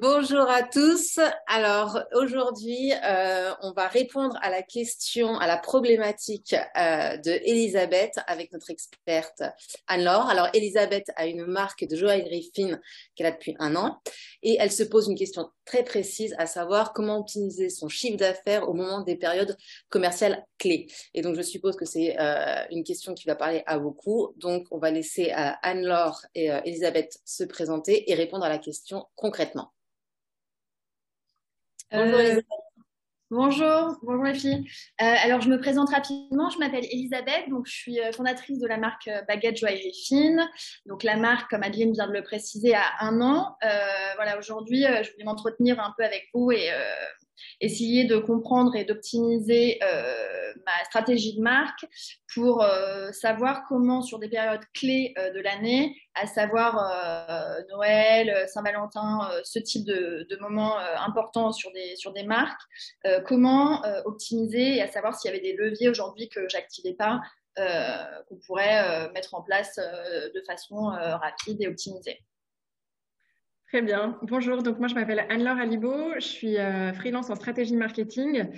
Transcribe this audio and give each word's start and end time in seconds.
Bonjour 0.00 0.48
à 0.48 0.62
tous. 0.62 1.20
Alors 1.46 2.02
aujourd'hui, 2.14 2.90
euh, 3.04 3.52
on 3.60 3.72
va 3.72 3.86
répondre 3.86 4.34
à 4.40 4.48
la 4.48 4.62
question, 4.62 5.36
à 5.36 5.46
la 5.46 5.58
problématique 5.58 6.54
euh, 6.54 7.18
de 7.18 7.30
Elisabeth 7.44 8.18
avec 8.26 8.50
notre 8.50 8.70
experte 8.70 9.42
Anne-Laure. 9.88 10.30
Alors 10.30 10.48
Elisabeth 10.54 11.04
a 11.16 11.26
une 11.26 11.44
marque 11.44 11.86
de 11.86 11.96
joaillerie 11.96 12.50
fine 12.54 12.80
qu'elle 13.14 13.26
a 13.26 13.32
depuis 13.32 13.54
un 13.58 13.76
an 13.76 14.00
et 14.42 14.56
elle 14.58 14.72
se 14.72 14.84
pose 14.84 15.06
une 15.06 15.18
question 15.18 15.50
très 15.66 15.84
précise, 15.84 16.34
à 16.38 16.46
savoir 16.46 16.94
comment 16.94 17.18
optimiser 17.18 17.68
son 17.68 17.90
chiffre 17.90 18.16
d'affaires 18.16 18.70
au 18.70 18.72
moment 18.72 19.02
des 19.02 19.16
périodes 19.16 19.54
commerciales 19.90 20.46
clés. 20.56 20.86
Et 21.12 21.20
donc 21.20 21.36
je 21.36 21.42
suppose 21.42 21.76
que 21.76 21.84
c'est 21.84 22.18
euh, 22.18 22.64
une 22.70 22.84
question 22.84 23.12
qui 23.12 23.26
va 23.26 23.34
parler 23.34 23.64
à 23.66 23.78
beaucoup. 23.78 24.32
Donc 24.38 24.66
on 24.70 24.78
va 24.78 24.90
laisser 24.90 25.30
Anne-Laure 25.34 26.22
et 26.34 26.46
Elisabeth 26.46 27.18
se 27.26 27.44
présenter 27.44 28.10
et 28.10 28.14
répondre 28.14 28.46
à 28.46 28.48
la 28.48 28.56
question 28.56 29.04
concrètement. 29.14 29.74
Euh, 31.92 32.40
bonjour, 33.30 33.98
bonjour 34.02 34.24
les 34.24 34.34
filles. 34.34 34.64
Euh, 35.02 35.14
alors, 35.24 35.40
je 35.40 35.48
me 35.48 35.58
présente 35.58 35.90
rapidement. 35.90 36.48
Je 36.50 36.58
m'appelle 36.58 36.84
Elisabeth, 36.84 37.48
donc 37.48 37.66
je 37.66 37.72
suis 37.72 38.00
euh, 38.00 38.12
fondatrice 38.12 38.58
de 38.60 38.66
la 38.66 38.76
marque 38.76 39.10
Baguette 39.26 39.56
Joaillerie 39.56 39.94
Fine. 40.06 40.48
Donc, 40.86 41.02
la 41.02 41.16
marque, 41.16 41.50
comme 41.50 41.62
Adeline 41.62 41.92
vient 41.92 42.06
de 42.06 42.12
le 42.12 42.22
préciser, 42.22 42.74
a 42.74 42.84
un 43.00 43.20
an. 43.20 43.56
voilà, 44.16 44.38
aujourd'hui, 44.38 44.84
je 44.84 45.10
voulais 45.12 45.24
m'entretenir 45.24 45.80
un 45.80 45.92
peu 45.96 46.04
avec 46.04 46.28
vous 46.32 46.52
et 46.52 46.70
essayer 47.60 48.04
de 48.04 48.16
comprendre 48.16 48.76
et 48.76 48.84
d'optimiser 48.84 49.78
euh, 49.82 50.52
ma 50.66 50.84
stratégie 50.84 51.36
de 51.36 51.42
marque 51.42 51.86
pour 52.34 52.62
euh, 52.62 53.12
savoir 53.12 53.64
comment, 53.68 54.02
sur 54.02 54.18
des 54.18 54.28
périodes 54.28 54.64
clés 54.74 55.14
euh, 55.18 55.32
de 55.32 55.40
l'année, 55.40 55.96
à 56.14 56.26
savoir 56.26 56.74
Noël, 57.70 58.48
Saint-Valentin, 58.48 59.30
ce 59.44 59.58
type 59.58 59.86
de, 59.86 60.26
de 60.28 60.36
moments 60.38 60.76
importants 60.78 61.52
sur 61.52 61.70
des, 61.72 61.94
sur 61.94 62.12
des 62.12 62.24
marques, 62.24 62.60
comment 63.26 63.80
optimiser 64.04 64.76
et 64.76 64.82
à 64.82 64.88
savoir 64.88 65.14
s'il 65.14 65.30
y 65.30 65.34
avait 65.34 65.42
des 65.42 65.54
leviers 65.54 65.88
aujourd'hui 65.88 66.28
que 66.28 66.48
j'activais 66.48 66.94
pas, 66.94 67.20
qu'on 67.56 68.36
pourrait 68.44 69.08
mettre 69.12 69.34
en 69.34 69.42
place 69.42 69.76
de 69.76 70.42
façon 70.46 70.86
rapide 70.86 71.62
et 71.62 71.68
optimisée. 71.68 72.18
Très 73.70 73.82
bien. 73.82 74.18
Bonjour, 74.22 74.64
donc 74.64 74.80
moi 74.80 74.88
je 74.88 74.96
m'appelle 74.96 75.24
Anne-Laure 75.28 75.58
Alibo, 75.58 75.94
je 76.16 76.26
suis 76.26 76.58
euh, 76.58 76.92
freelance 76.92 77.30
en 77.30 77.36
stratégie 77.36 77.76
marketing 77.76 78.48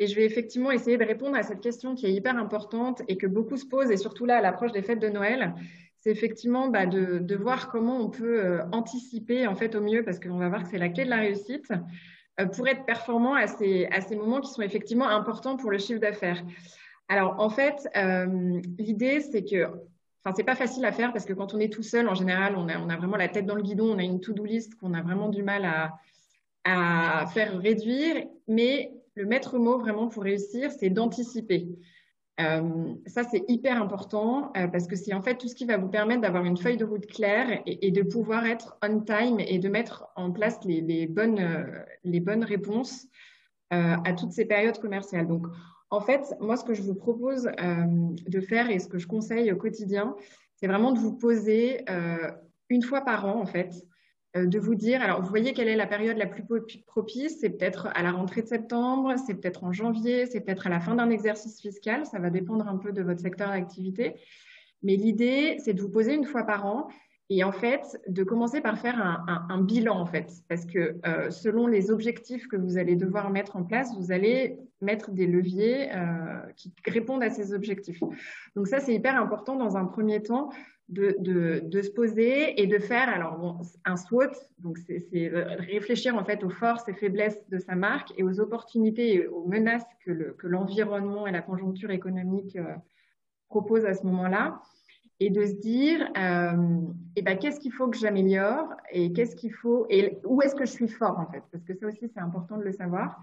et 0.00 0.08
je 0.08 0.16
vais 0.16 0.24
effectivement 0.24 0.72
essayer 0.72 0.98
de 0.98 1.04
répondre 1.04 1.36
à 1.36 1.44
cette 1.44 1.60
question 1.60 1.94
qui 1.94 2.06
est 2.06 2.12
hyper 2.12 2.36
importante 2.36 3.00
et 3.06 3.16
que 3.16 3.28
beaucoup 3.28 3.56
se 3.56 3.64
posent 3.64 3.92
et 3.92 3.96
surtout 3.96 4.26
là 4.26 4.38
à 4.38 4.40
l'approche 4.40 4.72
des 4.72 4.82
fêtes 4.82 4.98
de 4.98 5.08
Noël. 5.08 5.54
C'est 5.98 6.10
effectivement 6.10 6.66
bah, 6.66 6.84
de, 6.84 7.36
voir 7.36 7.70
comment 7.70 8.00
on 8.00 8.10
peut 8.10 8.44
euh, 8.44 8.62
anticiper 8.72 9.46
en 9.46 9.54
fait 9.54 9.76
au 9.76 9.80
mieux 9.80 10.02
parce 10.02 10.18
qu'on 10.18 10.36
va 10.36 10.48
voir 10.48 10.64
que 10.64 10.68
c'est 10.70 10.78
la 10.78 10.88
clé 10.88 11.04
de 11.04 11.10
la 11.10 11.18
réussite 11.18 11.72
euh, 12.40 12.46
pour 12.46 12.66
être 12.66 12.84
performant 12.86 13.34
à 13.34 13.46
ces, 13.46 13.86
à 13.92 14.00
ces 14.00 14.16
moments 14.16 14.40
qui 14.40 14.50
sont 14.50 14.62
effectivement 14.62 15.08
importants 15.08 15.56
pour 15.56 15.70
le 15.70 15.78
chiffre 15.78 16.00
d'affaires. 16.00 16.42
Alors 17.08 17.36
en 17.38 17.50
fait, 17.50 17.88
l'idée 18.80 19.20
c'est 19.20 19.44
que 19.44 19.68
C'est 20.34 20.44
pas 20.44 20.56
facile 20.56 20.84
à 20.84 20.92
faire 20.92 21.12
parce 21.12 21.24
que 21.24 21.32
quand 21.32 21.54
on 21.54 21.60
est 21.60 21.72
tout 21.72 21.82
seul, 21.82 22.08
en 22.08 22.14
général, 22.14 22.56
on 22.56 22.68
a, 22.68 22.96
vraiment 22.96 23.16
la 23.16 23.28
tête 23.28 23.46
dans 23.46 23.54
le 23.54 23.62
guidon, 23.62 23.94
on 23.94 23.98
a 23.98 24.02
une 24.02 24.20
to-do 24.20 24.44
list 24.44 24.74
qu'on 24.76 24.94
a 24.94 25.02
vraiment 25.02 25.28
du 25.28 25.42
mal 25.42 25.64
à, 25.64 25.94
à, 26.64 27.26
faire 27.26 27.58
réduire. 27.58 28.26
Mais 28.48 28.92
le 29.14 29.26
maître 29.26 29.58
mot 29.58 29.78
vraiment 29.78 30.08
pour 30.08 30.22
réussir, 30.22 30.70
c'est 30.72 30.90
d'anticiper. 30.90 31.68
Euh, 32.38 32.94
ça, 33.06 33.24
c'est 33.24 33.44
hyper 33.48 33.80
important 33.80 34.52
euh, 34.56 34.66
parce 34.68 34.86
que 34.86 34.94
c'est 34.94 35.14
en 35.14 35.22
fait 35.22 35.36
tout 35.36 35.48
ce 35.48 35.54
qui 35.54 35.64
va 35.64 35.78
vous 35.78 35.88
permettre 35.88 36.20
d'avoir 36.20 36.44
une 36.44 36.58
feuille 36.58 36.76
de 36.76 36.84
route 36.84 37.06
claire 37.06 37.62
et, 37.64 37.90
de 37.90 38.02
pouvoir 38.02 38.44
être 38.44 38.76
on 38.82 39.00
time 39.00 39.40
et 39.40 39.58
de 39.58 39.68
mettre 39.70 40.06
en 40.16 40.30
place 40.30 40.58
les, 40.64 41.06
bonnes, 41.06 41.38
euh, 41.38 41.64
les 42.04 42.20
bonnes 42.20 42.44
réponses 42.44 43.06
à 43.70 44.12
toutes 44.12 44.30
ces 44.30 44.44
périodes 44.44 44.78
commerciales. 44.78 45.26
Donc, 45.26 45.48
en 45.90 46.00
fait, 46.00 46.34
moi, 46.40 46.56
ce 46.56 46.64
que 46.64 46.74
je 46.74 46.82
vous 46.82 46.94
propose 46.94 47.46
euh, 47.46 47.84
de 48.26 48.40
faire 48.40 48.70
et 48.70 48.78
ce 48.78 48.88
que 48.88 48.98
je 48.98 49.06
conseille 49.06 49.52
au 49.52 49.56
quotidien, 49.56 50.16
c'est 50.56 50.66
vraiment 50.66 50.92
de 50.92 50.98
vous 50.98 51.16
poser 51.16 51.84
euh, 51.90 52.30
une 52.68 52.82
fois 52.82 53.02
par 53.02 53.26
an, 53.26 53.40
en 53.40 53.46
fait, 53.46 53.72
euh, 54.36 54.46
de 54.46 54.58
vous 54.58 54.74
dire, 54.74 55.00
alors 55.00 55.22
vous 55.22 55.28
voyez 55.28 55.52
quelle 55.52 55.68
est 55.68 55.76
la 55.76 55.86
période 55.86 56.16
la 56.16 56.26
plus 56.26 56.44
propice, 56.86 57.38
c'est 57.40 57.50
peut-être 57.50 57.88
à 57.94 58.02
la 58.02 58.10
rentrée 58.10 58.42
de 58.42 58.48
septembre, 58.48 59.14
c'est 59.26 59.34
peut-être 59.34 59.64
en 59.64 59.72
janvier, 59.72 60.26
c'est 60.26 60.40
peut-être 60.40 60.66
à 60.66 60.70
la 60.70 60.80
fin 60.80 60.96
d'un 60.96 61.10
exercice 61.10 61.60
fiscal, 61.60 62.04
ça 62.04 62.18
va 62.18 62.30
dépendre 62.30 62.66
un 62.66 62.76
peu 62.76 62.92
de 62.92 63.02
votre 63.02 63.20
secteur 63.20 63.50
d'activité. 63.50 64.16
Mais 64.82 64.96
l'idée, 64.96 65.56
c'est 65.64 65.72
de 65.72 65.80
vous 65.80 65.88
poser 65.88 66.14
une 66.14 66.24
fois 66.24 66.44
par 66.44 66.66
an 66.66 66.88
et 67.28 67.42
en 67.42 67.50
fait, 67.50 68.00
de 68.06 68.22
commencer 68.22 68.60
par 68.60 68.78
faire 68.78 69.00
un, 69.00 69.60
bilan, 69.60 69.98
en 69.98 70.06
fait, 70.06 70.30
parce 70.48 70.64
que 70.64 70.96
euh, 71.06 71.30
selon 71.30 71.66
les 71.66 71.90
objectifs 71.90 72.46
que 72.46 72.56
vous 72.56 72.78
allez 72.78 72.94
devoir 72.94 73.30
mettre 73.30 73.56
en 73.56 73.64
place, 73.64 73.96
vous 73.98 74.12
allez 74.12 74.58
mettre 74.80 75.10
des 75.10 75.26
leviers 75.26 75.90
euh, 75.92 76.38
qui 76.56 76.72
répondent 76.86 77.24
à 77.24 77.30
ces 77.30 77.52
objectifs. 77.52 78.00
Donc 78.54 78.68
ça, 78.68 78.78
c'est 78.78 78.94
hyper 78.94 79.20
important 79.20 79.56
dans 79.56 79.76
un 79.76 79.86
premier 79.86 80.22
temps 80.22 80.50
de, 80.88 81.16
de, 81.18 81.82
se 81.82 81.90
poser 81.90 82.60
et 82.62 82.66
de 82.68 82.78
faire 82.78 83.08
alors 83.08 83.38
bon, 83.38 83.58
un 83.84 83.96
SWOT. 83.96 84.30
Donc 84.58 84.78
c'est 84.78 85.30
réfléchir 85.32 86.16
en 86.16 86.24
fait 86.24 86.44
aux 86.44 86.50
forces 86.50 86.88
et 86.88 86.94
faiblesses 86.94 87.40
de 87.48 87.58
sa 87.58 87.74
marque 87.74 88.12
et 88.16 88.22
aux 88.22 88.38
opportunités 88.38 89.14
et 89.14 89.26
aux 89.26 89.46
menaces 89.46 89.86
que 90.04 90.12
l'environnement 90.46 91.24
le, 91.24 91.24
que 91.24 91.28
et 91.28 91.32
la 91.32 91.42
conjoncture 91.42 91.90
économique 91.90 92.54
euh, 92.56 92.74
proposent 93.48 93.84
à 93.84 93.94
ce 93.94 94.04
moment-là 94.04 94.60
et 95.20 95.30
de 95.30 95.46
se 95.46 95.54
dire 95.54 96.08
euh, 96.18 96.80
eh 97.16 97.22
ben, 97.22 97.38
qu'est-ce 97.38 97.60
qu'il 97.60 97.72
faut 97.72 97.88
que 97.88 97.96
j'améliore 97.96 98.68
et 98.90 99.12
qu'est-ce 99.12 99.34
qu'il 99.34 99.52
faut 99.52 99.86
et 99.88 100.18
où 100.24 100.42
est-ce 100.42 100.54
que 100.54 100.66
je 100.66 100.70
suis 100.72 100.88
fort 100.88 101.18
en 101.18 101.26
fait? 101.30 101.42
Parce 101.50 101.64
que 101.64 101.74
ça 101.74 101.86
aussi 101.86 102.08
c'est 102.12 102.20
important 102.20 102.56
de 102.58 102.62
le 102.62 102.72
savoir. 102.72 103.18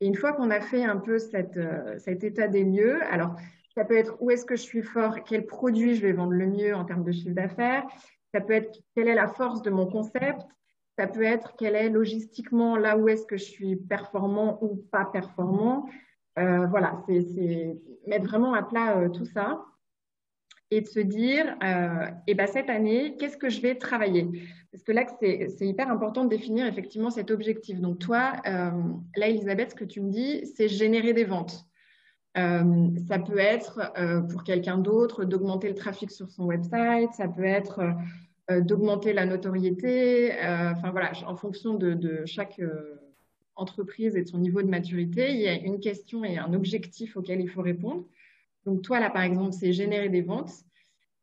Et 0.00 0.06
une 0.06 0.14
fois 0.14 0.32
qu'on 0.32 0.50
a 0.50 0.60
fait 0.60 0.84
un 0.84 0.96
peu 0.96 1.18
cette, 1.18 1.56
euh, 1.56 1.98
cet 1.98 2.24
état 2.24 2.48
des 2.48 2.64
lieux 2.64 3.02
alors 3.10 3.34
ça 3.74 3.84
peut 3.84 3.96
être 3.96 4.16
où 4.20 4.30
est-ce 4.30 4.44
que 4.44 4.54
je 4.54 4.62
suis 4.62 4.82
fort 4.82 5.24
quel 5.24 5.46
produit 5.46 5.96
je 5.96 6.02
vais 6.02 6.12
vendre 6.12 6.32
le 6.32 6.46
mieux 6.46 6.74
en 6.74 6.84
termes 6.84 7.04
de 7.04 7.12
chiffre 7.12 7.34
d'affaires 7.34 7.84
ça 8.32 8.40
peut 8.40 8.52
être 8.52 8.78
quelle 8.94 9.08
est 9.08 9.14
la 9.14 9.28
force 9.28 9.62
de 9.62 9.70
mon 9.70 9.86
concept 9.86 10.40
ça 10.96 11.08
peut 11.08 11.24
être 11.24 11.54
quel 11.58 11.74
est 11.74 11.88
logistiquement 11.88 12.76
là 12.76 12.96
où 12.96 13.08
est-ce 13.08 13.26
que 13.26 13.36
je 13.36 13.44
suis 13.44 13.74
performant 13.74 14.58
ou 14.62 14.76
pas 14.92 15.06
performant. 15.06 15.88
Euh, 16.38 16.66
voilà 16.66 17.02
c'est 17.08 17.76
mettre 18.06 18.26
vraiment 18.26 18.54
à 18.54 18.62
plat 18.62 18.98
euh, 18.98 19.08
tout 19.08 19.24
ça 19.24 19.64
et 20.74 20.80
de 20.80 20.88
se 20.88 20.98
dire, 20.98 21.56
euh, 21.62 22.06
eh 22.26 22.34
ben, 22.34 22.48
cette 22.48 22.68
année, 22.68 23.14
qu'est-ce 23.16 23.36
que 23.36 23.48
je 23.48 23.60
vais 23.60 23.76
travailler? 23.76 24.28
Parce 24.72 24.82
que 24.82 24.90
là, 24.90 25.06
c'est 25.20 25.66
hyper 25.66 25.88
important 25.88 26.24
de 26.24 26.28
définir 26.28 26.66
effectivement 26.66 27.10
cet 27.10 27.30
objectif. 27.30 27.80
Donc 27.80 28.00
toi, 28.00 28.32
euh, 28.48 28.70
là, 29.16 29.28
Elisabeth, 29.28 29.70
ce 29.70 29.74
que 29.76 29.84
tu 29.84 30.00
me 30.00 30.10
dis, 30.10 30.46
c'est 30.56 30.68
générer 30.68 31.12
des 31.12 31.24
ventes. 31.24 31.64
Euh, 32.36 32.88
ça 33.06 33.20
peut 33.20 33.38
être 33.38 33.92
pour 34.28 34.42
quelqu'un 34.42 34.78
d'autre 34.78 35.24
d'augmenter 35.24 35.68
le 35.68 35.76
trafic 35.76 36.10
sur 36.10 36.28
son 36.28 36.46
website, 36.46 37.12
ça 37.12 37.28
peut 37.28 37.44
être 37.44 37.80
d'augmenter 38.50 39.12
la 39.12 39.26
notoriété. 39.26 40.32
Enfin 40.42 40.90
voilà, 40.90 41.12
en 41.28 41.36
fonction 41.36 41.74
de 41.74 42.24
chaque 42.26 42.60
entreprise 43.54 44.16
et 44.16 44.22
de 44.22 44.28
son 44.28 44.38
niveau 44.38 44.60
de 44.62 44.68
maturité, 44.68 45.30
il 45.30 45.40
y 45.40 45.46
a 45.46 45.54
une 45.54 45.78
question 45.78 46.24
et 46.24 46.36
un 46.36 46.52
objectif 46.52 47.16
auquel 47.16 47.40
il 47.40 47.48
faut 47.48 47.62
répondre. 47.62 48.04
Donc, 48.66 48.82
toi, 48.82 49.00
là, 49.00 49.10
par 49.10 49.22
exemple, 49.22 49.52
c'est 49.52 49.72
générer 49.72 50.08
des 50.08 50.22
ventes. 50.22 50.52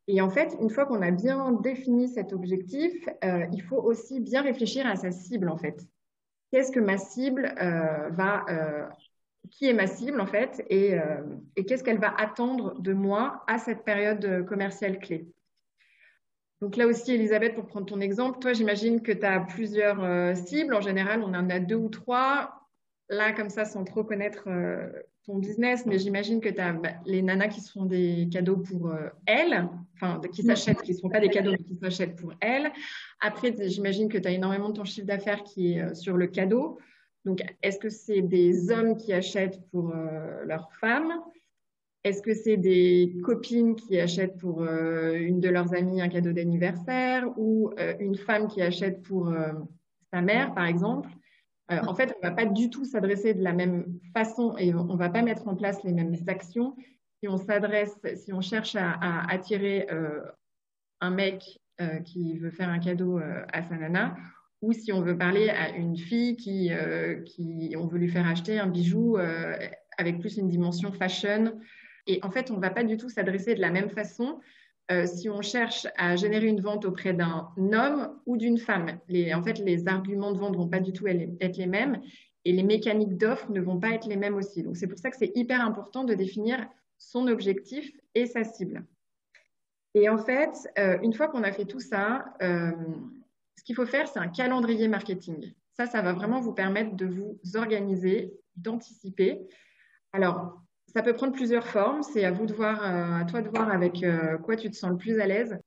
Et 0.08 0.20
en 0.20 0.30
fait, 0.30 0.56
une 0.60 0.70
fois 0.70 0.84
qu'on 0.86 1.02
a 1.02 1.10
bien 1.10 1.52
défini 1.52 2.08
cet 2.08 2.32
objectif, 2.32 3.08
euh, 3.24 3.46
il 3.52 3.62
faut 3.62 3.80
aussi 3.80 4.20
bien 4.20 4.42
réfléchir 4.42 4.86
à 4.86 4.96
sa 4.96 5.10
cible, 5.12 5.48
en 5.48 5.56
fait. 5.56 5.80
Qu'est-ce 6.50 6.72
que 6.72 6.80
ma 6.80 6.98
cible 6.98 7.54
euh, 7.60 8.08
va... 8.10 8.44
Euh, 8.48 8.86
qui 9.50 9.68
est 9.68 9.74
ma 9.74 9.88
cible, 9.88 10.20
en 10.20 10.26
fait, 10.26 10.64
et, 10.70 10.94
et 11.56 11.64
qu'est-ce 11.66 11.82
qu'elle 11.82 11.98
va 11.98 12.14
attendre 12.16 12.80
de 12.80 12.92
moi 12.92 13.42
à 13.48 13.58
cette 13.58 13.84
période 13.84 14.46
commerciale 14.46 15.00
clé? 15.00 15.26
Donc 16.60 16.76
là 16.76 16.86
aussi, 16.86 17.12
Elisabeth, 17.12 17.56
pour 17.56 17.66
prendre 17.66 17.86
ton 17.86 18.00
exemple, 18.00 18.38
toi, 18.38 18.52
j'imagine 18.52 19.02
que 19.02 19.10
tu 19.10 19.26
as 19.26 19.40
plusieurs 19.40 20.36
cibles. 20.36 20.72
En 20.74 20.80
général, 20.80 21.22
on 21.22 21.34
en 21.34 21.50
a 21.50 21.58
deux 21.58 21.74
ou 21.74 21.88
trois. 21.88 22.68
Là, 23.08 23.32
comme 23.32 23.50
ça, 23.50 23.64
sans 23.64 23.82
trop 23.82 24.04
connaître 24.04 24.48
ton 25.24 25.38
business, 25.38 25.86
mais 25.86 25.98
j'imagine 25.98 26.40
que 26.40 26.48
tu 26.48 26.60
as 26.60 26.72
bah, 26.72 26.90
les 27.06 27.22
nanas 27.22 27.48
qui 27.48 27.60
sont 27.60 27.84
des 27.86 28.28
cadeaux 28.30 28.56
pour 28.56 28.88
euh, 28.88 29.08
elles, 29.26 29.68
enfin, 29.94 30.20
qui 30.32 30.42
s'achètent, 30.42 30.82
qui 30.82 30.92
ne 30.92 30.96
sont 30.96 31.08
pas 31.08 31.20
des 31.20 31.28
cadeaux, 31.28 31.52
mais 31.52 31.58
qui 31.58 31.76
s'achètent 31.76 32.16
pour 32.16 32.34
elles. 32.40 32.72
Après, 33.20 33.54
j'imagine 33.68 34.08
que 34.08 34.18
tu 34.18 34.26
as 34.26 34.32
énormément 34.32 34.70
de 34.70 34.74
ton 34.74 34.84
chiffre 34.84 35.06
d'affaires 35.06 35.44
qui 35.44 35.74
est 35.74 35.80
euh, 35.80 35.94
sur 35.94 36.16
le 36.16 36.26
cadeau. 36.26 36.78
Donc, 37.24 37.40
est-ce 37.62 37.78
que 37.78 37.88
c'est 37.88 38.22
des 38.22 38.72
hommes 38.72 38.96
qui 38.96 39.12
achètent 39.12 39.60
pour 39.70 39.94
euh, 39.94 40.44
leurs 40.44 40.72
femmes? 40.80 41.12
Est-ce 42.02 42.20
que 42.20 42.34
c'est 42.34 42.56
des 42.56 43.14
copines 43.22 43.76
qui 43.76 44.00
achètent 44.00 44.36
pour 44.38 44.64
une 44.64 45.38
de 45.38 45.48
leurs 45.48 45.72
amies 45.72 46.02
un 46.02 46.08
cadeau 46.08 46.32
d'anniversaire? 46.32 47.28
Ou 47.38 47.70
une 48.00 48.16
femme 48.16 48.48
qui 48.48 48.60
achète 48.60 49.02
pour 49.02 49.32
sa 50.12 50.20
mère, 50.20 50.52
par 50.52 50.64
exemple? 50.64 51.08
Euh, 51.72 51.80
en 51.86 51.94
fait, 51.94 52.14
on 52.16 52.26
ne 52.26 52.30
va 52.30 52.34
pas 52.34 52.46
du 52.46 52.70
tout 52.70 52.84
s'adresser 52.84 53.34
de 53.34 53.42
la 53.42 53.52
même 53.52 53.98
façon 54.14 54.56
et 54.58 54.74
on 54.74 54.84
ne 54.84 54.96
va 54.96 55.08
pas 55.08 55.22
mettre 55.22 55.48
en 55.48 55.54
place 55.54 55.82
les 55.84 55.92
mêmes 55.92 56.14
actions. 56.26 56.76
Si 57.20 57.28
on 57.28 57.36
s'adresse, 57.36 57.96
si 58.16 58.32
on 58.32 58.40
cherche 58.40 58.76
à, 58.76 59.22
attirer 59.30 59.86
euh, 59.90 60.20
un 61.00 61.10
mec 61.10 61.60
euh, 61.80 62.00
qui 62.00 62.38
veut 62.38 62.50
faire 62.50 62.68
un 62.68 62.78
cadeau 62.78 63.18
à 63.18 63.62
sa 63.62 63.76
nana, 63.76 64.16
ou 64.60 64.72
si 64.72 64.92
on 64.92 65.00
veut 65.00 65.16
parler 65.16 65.50
à 65.50 65.70
une 65.70 65.96
fille 65.96 66.36
qui, 66.36 66.70
qui 67.26 67.74
on 67.76 67.86
veut 67.86 67.98
lui 67.98 68.08
faire 68.08 68.28
acheter 68.28 68.60
un 68.60 68.68
bijou 68.68 69.16
avec 69.98 70.20
plus 70.20 70.36
une 70.36 70.48
dimension 70.48 70.92
fashion. 70.92 71.58
Et 72.06 72.20
en 72.22 72.30
fait, 72.30 72.50
on 72.50 72.56
ne 72.56 72.60
va 72.60 72.70
pas 72.70 72.84
du 72.84 72.96
tout 72.96 73.08
s'adresser 73.08 73.56
de 73.56 73.60
la 73.60 73.70
même 73.70 73.90
façon 73.90 74.40
euh, 74.90 75.06
si 75.06 75.30
on 75.30 75.42
cherche 75.42 75.86
à 75.96 76.16
générer 76.16 76.46
une 76.46 76.60
vente 76.60 76.84
auprès 76.84 77.14
d'un 77.14 77.48
homme 77.56 78.18
ou 78.26 78.36
d'une 78.36 78.58
femme. 78.58 78.98
Les, 79.08 79.32
en 79.32 79.42
fait, 79.42 79.58
les 79.58 79.88
arguments 79.88 80.32
de 80.32 80.38
vente 80.38 80.52
ne 80.52 80.58
vont 80.58 80.68
pas 80.68 80.80
du 80.80 80.92
tout 80.92 81.06
être 81.06 81.56
les 81.56 81.66
mêmes 81.66 82.00
et 82.44 82.52
les 82.52 82.62
mécaniques 82.62 83.16
d'offre 83.16 83.50
ne 83.50 83.60
vont 83.60 83.78
pas 83.78 83.90
être 83.90 84.06
les 84.06 84.16
mêmes 84.16 84.34
aussi. 84.34 84.62
Donc, 84.62 84.76
c'est 84.76 84.88
pour 84.88 84.98
ça 84.98 85.10
que 85.10 85.16
c'est 85.16 85.32
hyper 85.36 85.64
important 85.64 86.04
de 86.04 86.14
définir 86.14 86.66
son 86.98 87.28
objectif 87.28 87.92
et 88.14 88.26
sa 88.26 88.44
cible. 88.44 88.84
Et 89.94 90.08
en 90.08 90.18
fait, 90.18 90.50
euh, 90.78 90.98
une 91.02 91.12
fois 91.12 91.28
qu'on 91.28 91.42
a 91.42 91.52
fait 91.52 91.64
tout 91.64 91.80
ça, 91.80 92.34
euh, 92.42 92.72
ce 93.56 93.62
qu'il 93.64 93.76
faut 93.76 93.86
faire, 93.86 94.08
c'est 94.08 94.18
un 94.18 94.28
calendrier 94.28 94.88
marketing. 94.88 95.52
Ça, 95.74 95.86
ça 95.86 96.02
va 96.02 96.12
vraiment 96.12 96.40
vous 96.40 96.52
permettre 96.52 96.96
de 96.96 97.06
vous 97.06 97.38
organiser, 97.54 98.32
d'anticiper. 98.56 99.40
Alors, 100.12 100.60
ça 100.94 101.02
peut 101.02 101.14
prendre 101.14 101.32
plusieurs 101.32 101.66
formes. 101.66 102.02
C'est 102.02 102.24
à 102.24 102.30
vous 102.30 102.46
de 102.46 102.52
voir, 102.52 102.82
euh, 102.82 103.20
à 103.20 103.24
toi 103.24 103.42
de 103.42 103.48
voir 103.48 103.70
avec 103.70 104.02
euh, 104.02 104.38
quoi 104.38 104.56
tu 104.56 104.70
te 104.70 104.76
sens 104.76 104.90
le 104.90 104.96
plus 104.96 105.20
à 105.20 105.26
l'aise. 105.26 105.58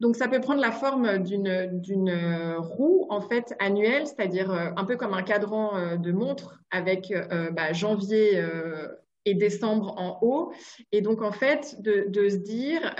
Donc, 0.00 0.16
ça 0.16 0.26
peut 0.26 0.40
prendre 0.40 0.60
la 0.60 0.72
forme 0.72 1.18
d'une 1.18 2.56
roue 2.58 3.06
en 3.10 3.20
fait 3.20 3.54
annuelle, 3.60 4.06
c'est-à-dire 4.06 4.52
euh, 4.52 4.70
un 4.76 4.84
peu 4.84 4.96
comme 4.96 5.14
un 5.14 5.22
cadran 5.22 5.96
de 5.96 6.12
montre 6.12 6.58
avec 6.70 7.12
bah, 7.52 7.72
janvier 7.72 8.44
et 9.24 9.34
décembre 9.34 9.94
en 9.96 10.18
haut. 10.20 10.52
Et 10.90 11.00
donc, 11.00 11.22
en 11.22 11.30
fait, 11.30 11.76
de 11.80 12.28
se 12.28 12.36
dire 12.36 12.94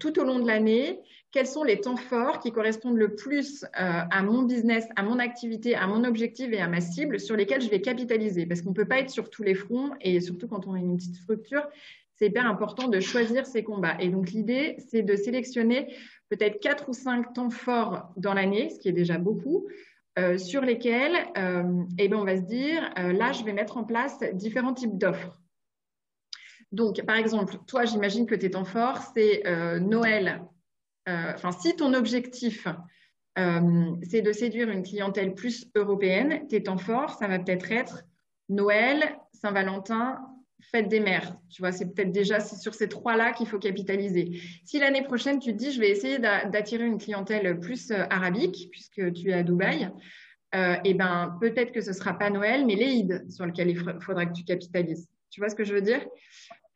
tout 0.00 0.18
au 0.18 0.24
long 0.24 0.40
de 0.40 0.46
l'année, 0.46 1.00
quels 1.34 1.48
sont 1.48 1.64
les 1.64 1.80
temps 1.80 1.96
forts 1.96 2.38
qui 2.38 2.52
correspondent 2.52 2.96
le 2.96 3.16
plus 3.16 3.64
euh, 3.64 3.68
à 3.74 4.22
mon 4.22 4.42
business, 4.42 4.86
à 4.94 5.02
mon 5.02 5.18
activité, 5.18 5.74
à 5.74 5.88
mon 5.88 6.04
objectif 6.04 6.52
et 6.52 6.60
à 6.60 6.68
ma 6.68 6.80
cible 6.80 7.18
sur 7.18 7.34
lesquels 7.34 7.60
je 7.60 7.68
vais 7.68 7.80
capitaliser? 7.80 8.46
Parce 8.46 8.62
qu'on 8.62 8.68
ne 8.68 8.74
peut 8.74 8.86
pas 8.86 9.00
être 9.00 9.10
sur 9.10 9.30
tous 9.30 9.42
les 9.42 9.56
fronts 9.56 9.90
et 10.00 10.20
surtout 10.20 10.46
quand 10.46 10.68
on 10.68 10.74
a 10.74 10.78
une 10.78 10.96
petite 10.96 11.16
structure, 11.16 11.66
c'est 12.14 12.26
hyper 12.26 12.46
important 12.46 12.86
de 12.86 13.00
choisir 13.00 13.46
ses 13.46 13.64
combats. 13.64 13.96
Et 13.98 14.10
donc 14.10 14.30
l'idée, 14.30 14.76
c'est 14.88 15.02
de 15.02 15.16
sélectionner 15.16 15.92
peut-être 16.28 16.60
quatre 16.60 16.88
ou 16.88 16.92
cinq 16.92 17.32
temps 17.32 17.50
forts 17.50 18.12
dans 18.16 18.32
l'année, 18.32 18.70
ce 18.70 18.78
qui 18.78 18.88
est 18.88 18.92
déjà 18.92 19.18
beaucoup, 19.18 19.66
euh, 20.20 20.38
sur 20.38 20.60
lesquels 20.60 21.16
euh, 21.36 21.82
eh 21.98 22.06
ben, 22.06 22.16
on 22.16 22.24
va 22.24 22.36
se 22.36 22.42
dire, 22.42 22.88
là, 22.96 23.32
je 23.32 23.42
vais 23.42 23.52
mettre 23.52 23.76
en 23.76 23.82
place 23.82 24.20
différents 24.34 24.72
types 24.72 24.96
d'offres. 24.96 25.40
Donc, 26.70 27.02
par 27.04 27.16
exemple, 27.16 27.56
toi, 27.66 27.86
j'imagine 27.86 28.26
que 28.26 28.36
tes 28.36 28.52
temps 28.52 28.64
forts, 28.64 29.00
c'est 29.12 29.42
Noël 29.80 30.40
enfin, 31.06 31.52
si 31.52 31.76
ton 31.76 31.94
objectif, 31.94 32.66
euh, 33.38 33.96
c'est 34.02 34.22
de 34.22 34.32
séduire 34.32 34.68
une 34.70 34.82
clientèle 34.82 35.34
plus 35.34 35.66
européenne, 35.74 36.46
tes 36.48 36.62
temps 36.62 36.78
forts, 36.78 37.18
ça 37.18 37.26
va 37.26 37.38
peut-être 37.38 37.72
être 37.72 38.04
Noël, 38.48 39.16
Saint-Valentin, 39.32 40.20
fête 40.60 40.88
des 40.88 41.00
mères. 41.00 41.36
Tu 41.50 41.60
vois, 41.60 41.72
c'est 41.72 41.92
peut-être 41.92 42.12
déjà 42.12 42.40
sur 42.40 42.74
ces 42.74 42.88
trois-là 42.88 43.32
qu'il 43.32 43.46
faut 43.46 43.58
capitaliser. 43.58 44.40
Si 44.64 44.78
l'année 44.78 45.02
prochaine, 45.02 45.40
tu 45.40 45.52
te 45.52 45.58
dis, 45.58 45.72
je 45.72 45.80
vais 45.80 45.90
essayer 45.90 46.18
d'attirer 46.18 46.86
une 46.86 46.98
clientèle 46.98 47.58
plus 47.58 47.90
euh, 47.90 48.04
arabique, 48.08 48.68
puisque 48.70 49.12
tu 49.12 49.30
es 49.30 49.34
à 49.34 49.42
Dubaï, 49.42 49.90
euh, 50.54 50.74
et 50.84 50.90
eh 50.90 50.94
ben 50.94 51.36
peut-être 51.40 51.72
que 51.72 51.80
ce 51.80 51.92
sera 51.92 52.16
pas 52.16 52.30
Noël, 52.30 52.64
mais 52.64 52.76
l'Eid 52.76 53.28
sur 53.28 53.44
lequel 53.44 53.70
il 53.70 54.00
faudra 54.00 54.26
que 54.26 54.32
tu 54.32 54.44
capitalises. 54.44 55.08
Tu 55.30 55.40
vois 55.40 55.48
ce 55.48 55.56
que 55.56 55.64
je 55.64 55.74
veux 55.74 55.82
dire? 55.82 56.06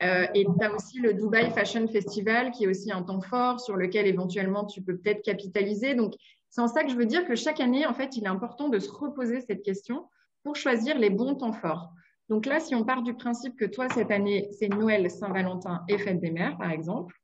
Euh, 0.02 0.26
et 0.34 0.44
tu 0.44 0.64
as 0.64 0.72
aussi 0.72 0.98
le 1.00 1.14
Dubai 1.14 1.50
Fashion 1.50 1.86
Festival 1.88 2.52
qui 2.52 2.64
est 2.64 2.66
aussi 2.68 2.92
un 2.92 3.02
temps 3.02 3.20
fort 3.20 3.60
sur 3.60 3.76
lequel 3.76 4.06
éventuellement 4.06 4.64
tu 4.64 4.80
peux 4.82 4.96
peut-être 4.96 5.22
capitaliser. 5.22 5.94
Donc, 5.94 6.14
c'est 6.50 6.60
en 6.60 6.68
ça 6.68 6.84
que 6.84 6.90
je 6.90 6.96
veux 6.96 7.06
dire 7.06 7.26
que 7.26 7.34
chaque 7.34 7.60
année, 7.60 7.86
en 7.86 7.94
fait, 7.94 8.16
il 8.16 8.24
est 8.24 8.28
important 8.28 8.68
de 8.68 8.78
se 8.78 8.90
reposer 8.90 9.40
cette 9.40 9.62
question 9.62 10.06
pour 10.44 10.56
choisir 10.56 10.98
les 10.98 11.10
bons 11.10 11.34
temps 11.34 11.52
forts. 11.52 11.92
Donc 12.28 12.46
là, 12.46 12.60
si 12.60 12.74
on 12.74 12.84
part 12.84 13.02
du 13.02 13.14
principe 13.14 13.56
que 13.56 13.64
toi, 13.64 13.88
cette 13.88 14.10
année, 14.10 14.48
c'est 14.52 14.68
Noël, 14.68 15.10
Saint-Valentin 15.10 15.82
et 15.88 15.98
Fête 15.98 16.20
des 16.20 16.30
Mères, 16.30 16.56
par 16.58 16.70
exemple, 16.70 17.14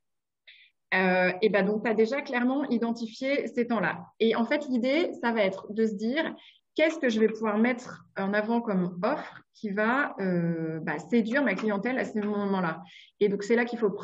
euh, 0.94 1.32
et 1.43 1.49
ben 1.49 1.67
donc 1.67 1.82
tu 1.82 1.91
as 1.91 1.94
déjà 1.94 2.23
clairement 2.23 2.65
identifié 2.69 3.49
ces 3.49 3.67
temps-là. 3.67 4.06
Et 4.20 4.37
en 4.37 4.44
fait, 4.44 4.67
l'idée, 4.69 5.12
ça 5.20 5.32
va 5.32 5.43
être 5.43 5.73
de 5.73 5.87
se 5.87 5.94
dire, 5.94 6.35
qu'est-ce 6.75 6.99
que 6.99 7.09
je 7.09 7.21
vais 7.21 7.29
pouvoir 7.29 7.59
mettre 7.59 8.05
en 8.17 8.32
avant 8.32 8.61
comme 8.61 8.99
offre 9.03 9.43
qui 9.55 9.71
va 9.71 10.17
euh, 10.21 10.81
bah, 10.81 10.99
séduire 10.99 11.44
ma 11.44 11.55
clientèle 11.55 11.97
à 11.99 12.05
ce 12.05 12.19
moment-là. 12.19 12.82
Et 13.21 13.29
donc, 13.29 13.44
c'est 13.44 13.55
là 13.55 13.65
qu'il 13.65 13.79
faut 13.79 13.97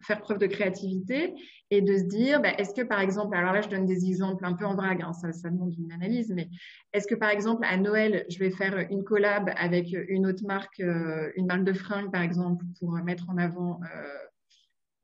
faire 0.00 0.20
preuve 0.20 0.38
de 0.38 0.46
créativité 0.46 1.34
et 1.70 1.82
de 1.82 1.96
se 1.96 2.04
dire, 2.04 2.40
bah, 2.40 2.52
est-ce 2.56 2.74
que 2.74 2.82
par 2.82 3.00
exemple, 3.00 3.36
alors 3.36 3.52
là, 3.52 3.60
je 3.60 3.68
donne 3.68 3.84
des 3.84 4.06
exemples 4.06 4.44
un 4.46 4.54
peu 4.54 4.64
en 4.64 4.74
vrague, 4.74 5.02
hein, 5.02 5.12
ça, 5.12 5.50
demande 5.50 5.74
une 5.78 5.92
analyse, 5.92 6.32
mais 6.34 6.48
est-ce 6.94 7.06
que 7.06 7.14
par 7.14 7.28
exemple, 7.28 7.66
à 7.68 7.76
Noël, 7.76 8.24
je 8.30 8.38
vais 8.38 8.50
faire 8.50 8.86
une 8.90 9.04
collab 9.04 9.50
avec 9.56 9.94
une 10.08 10.26
autre 10.26 10.44
marque, 10.46 10.80
euh, 10.80 11.30
une 11.36 11.46
marque 11.46 11.64
de 11.64 11.74
fringues, 11.74 12.10
par 12.10 12.22
exemple, 12.22 12.64
pour 12.80 12.92
mettre 12.92 13.28
en 13.28 13.36
avant 13.36 13.80
euh, 13.82 14.06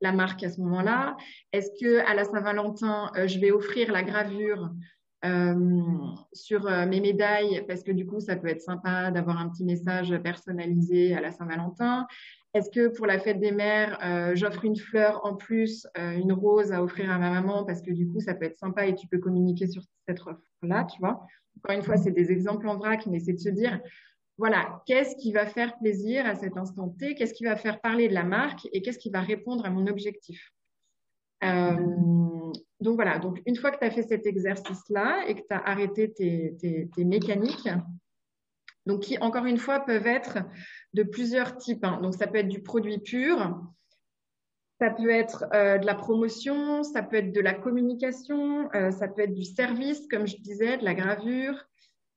la 0.01 0.11
marque 0.11 0.43
à 0.43 0.49
ce 0.49 0.59
moment-là? 0.61 1.15
Est-ce 1.53 1.69
que 1.79 1.99
à 2.09 2.15
la 2.15 2.23
Saint-Valentin, 2.23 3.11
je 3.27 3.39
vais 3.39 3.51
offrir 3.51 3.91
la 3.91 4.01
gravure 4.01 4.71
sur 6.33 6.67
euh, 6.67 6.85
mes 6.85 6.99
médailles, 6.99 7.63
parce 7.67 7.83
que 7.83 7.91
du 7.91 8.05
coup, 8.05 8.19
ça 8.19 8.35
peut 8.35 8.47
être 8.47 8.61
sympa 8.61 9.11
d'avoir 9.11 9.39
un 9.39 9.49
petit 9.49 9.63
message 9.63 10.15
personnalisé 10.23 11.13
à 11.13 11.21
la 11.21 11.31
Saint-Valentin. 11.31 12.07
Est-ce 12.53 12.69
que 12.69 12.87
pour 12.89 13.05
la 13.05 13.19
fête 13.19 13.39
des 13.39 13.51
mères, 13.51 13.97
euh, 14.03 14.35
j'offre 14.35 14.65
une 14.65 14.75
fleur 14.75 15.25
en 15.25 15.35
plus, 15.35 15.87
une 15.95 16.33
rose 16.33 16.71
à 16.73 16.83
offrir 16.83 17.09
à 17.09 17.17
ma 17.17 17.29
maman, 17.29 17.63
parce 17.65 17.81
que 17.81 17.91
du 17.91 18.07
coup, 18.07 18.19
ça 18.19 18.33
peut 18.33 18.45
être 18.45 18.57
sympa 18.57 18.87
et 18.87 18.95
tu 18.95 19.07
peux 19.07 19.19
communiquer 19.19 19.67
sur 19.67 19.83
cette 20.07 20.19
offre-là, 20.19 20.85
tu 20.85 20.99
vois. 20.99 21.25
Encore 21.57 21.75
une 21.75 21.83
fois, 21.83 21.97
c'est 21.97 22.11
des 22.11 22.31
exemples 22.31 22.67
en 22.67 22.77
vrac, 22.77 23.05
mais 23.07 23.19
c'est 23.19 23.33
de 23.33 23.39
se 23.39 23.49
dire, 23.49 23.79
voilà, 24.37 24.81
qu'est-ce 24.85 25.15
qui 25.15 25.31
va 25.31 25.45
faire 25.45 25.77
plaisir 25.77 26.25
à 26.25 26.35
cet 26.35 26.57
instant 26.57 26.89
T? 26.89 27.15
Qu'est-ce 27.15 27.33
qui 27.33 27.45
va 27.45 27.55
faire 27.55 27.79
parler 27.79 28.07
de 28.09 28.13
la 28.13 28.23
marque? 28.23 28.67
Et 28.73 28.81
qu'est-ce 28.81 28.99
qui 28.99 29.11
va 29.11 29.21
répondre 29.21 29.65
à 29.65 29.69
mon 29.69 29.87
objectif? 29.87 30.51
euh, 30.51 30.60
donc 31.41 32.95
voilà, 32.95 33.19
donc 33.19 33.41
une 33.45 33.55
fois 33.55 33.71
que 33.71 33.77
tu 33.77 33.85
as 33.85 33.91
fait 33.91 34.03
cet 34.03 34.25
exercice-là 34.25 35.23
et 35.27 35.35
que 35.35 35.41
tu 35.41 35.53
as 35.53 35.59
arrêté 35.59 36.11
tes, 36.11 37.05
mécaniques, 37.05 37.69
donc 38.85 39.01
qui 39.01 39.17
encore 39.19 39.45
une 39.45 39.59
fois 39.59 39.79
peuvent 39.81 40.07
être 40.07 40.39
de 40.93 41.03
plusieurs 41.03 41.57
types. 41.57 41.85
Hein. 41.85 41.99
Donc 42.01 42.15
ça 42.15 42.27
peut 42.27 42.39
être 42.39 42.47
du 42.47 42.63
produit 42.63 42.97
pur, 42.97 43.61
ça 44.79 44.89
peut 44.89 45.11
être 45.11 45.45
euh, 45.53 45.77
de 45.77 45.85
la 45.85 45.93
promotion, 45.93 46.83
ça 46.83 47.03
peut 47.03 47.17
être 47.17 47.31
de 47.31 47.39
la 47.39 47.53
communication, 47.53 48.69
euh, 48.73 48.89
ça 48.89 49.07
peut 49.07 49.21
être 49.21 49.35
du 49.35 49.45
service, 49.45 50.07
comme 50.07 50.27
je 50.27 50.37
disais, 50.37 50.77
de 50.77 50.83
la 50.83 50.95
gravure, 50.95 51.63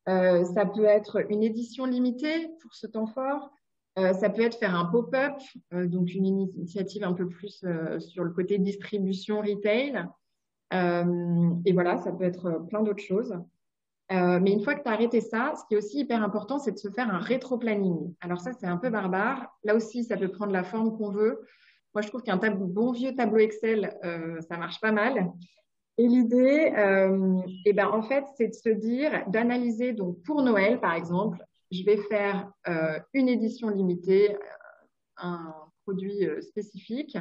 ça 0.07 0.67
peut 0.67 0.85
être 0.85 1.25
une 1.31 1.43
édition 1.43 1.87
limitée 1.87 2.49
pour 2.61 2.75
ce 2.75 2.87
temps 2.87 3.07
fort, 3.07 3.54
euh, 3.97 4.13
ça 4.13 4.29
peut 4.29 4.43
être 4.43 4.59
faire 4.59 4.75
un 4.75 4.87
pop-up, 4.87 5.35
euh, 5.73 5.87
donc 5.87 6.13
une 6.15 6.27
initiative 6.27 7.05
un 7.05 7.13
peu 7.13 7.29
plus 7.29 7.63
euh, 7.65 8.01
sur 8.01 8.25
le 8.25 8.31
côté 8.31 8.59
distribution 8.59 9.41
retail. 9.41 10.05
et 10.73 11.73
voilà, 11.73 11.99
ça 11.99 12.11
peut 12.13 12.25
être 12.25 12.67
plein 12.69 12.83
d'autres 12.83 13.03
choses. 13.03 13.33
mais 14.11 14.53
une 14.53 14.65
fois 14.65 14.75
que 14.75 14.83
tu 14.83 14.89
as 14.89 14.93
arrêté 14.93 15.21
ça, 15.21 15.55
ce 15.57 15.63
qui 15.69 15.75
est 15.75 15.77
aussi 15.77 16.01
hyper 16.01 16.23
important, 16.25 16.59
c'est 16.59 16.73
de 16.73 16.79
se 16.79 16.91
faire 16.91 17.15
un 17.15 17.19
rétro-planning. 17.19 18.13
Alors 18.21 18.41
ça, 18.41 18.53
c'est 18.53 18.67
un 18.67 18.77
peu 18.77 18.91
barbare. 18.91 19.47
Là 19.63 19.77
aussi, 19.77 20.03
ça 20.03 20.17
peut 20.17 20.29
prendre 20.29 20.53
la 20.53 20.65
forme 20.65 20.97
qu'on 20.97 21.11
veut. 21.11 21.47
Moi, 21.95 22.03
je 22.03 22.09
trouve 22.09 22.23
qu'un 22.23 22.39
bon 22.39 22.91
vieux 22.91 23.15
tableau 23.15 23.39
Excel, 23.39 23.97
ça 24.49 24.57
marche 24.57 24.81
pas 24.81 24.91
mal. 24.91 25.31
Et 25.97 26.09
l'idée, 26.09 26.73
eh 27.67 27.73
ben, 27.73 27.87
en 27.87 28.03
fait, 28.03 28.25
c'est 28.37 28.49
de 28.49 28.55
se 28.55 28.71
dire, 28.71 29.23
d'analyser, 29.29 29.93
donc 29.93 30.21
pour 30.25 30.43
Noël, 30.43 30.81
par 30.81 30.95
exemple, 30.95 31.39
je 31.71 31.85
vais 31.85 31.97
faire 31.97 32.51
euh, 32.69 32.99
une 33.13 33.29
édition 33.29 33.69
limitée, 33.69 34.35
euh, 34.35 34.39
un 35.17 35.55
produit 35.85 36.27
euh, 36.27 36.41
spécifique. 36.41 37.17